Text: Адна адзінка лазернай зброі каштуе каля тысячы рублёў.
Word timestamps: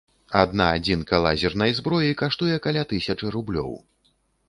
Адна 0.43 0.65
адзінка 0.77 1.19
лазернай 1.25 1.77
зброі 1.81 2.17
каштуе 2.25 2.57
каля 2.67 2.89
тысячы 2.95 3.25
рублёў. 3.41 3.81